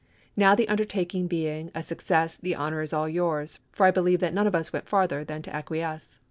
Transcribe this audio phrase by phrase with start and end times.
[0.35, 4.47] Now, the undertaking being a success, the honor is all yours, for I believe none
[4.47, 6.17] of us went farther than to acquiesce.